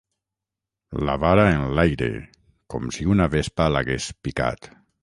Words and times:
La 1.09 1.17
vara 1.25 1.43
enlaire, 1.59 2.09
com 2.75 2.91
si 2.99 3.09
una 3.17 3.31
vespa 3.39 3.71
l'hagués 3.77 4.11
picat. 4.29 4.73